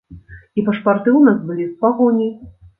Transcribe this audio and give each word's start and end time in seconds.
І 0.59 0.63
пашпарты 0.69 1.09
ў 1.13 1.21
нас 1.29 1.37
былі 1.53 1.69
з 1.71 1.77
пагоняй. 1.85 2.37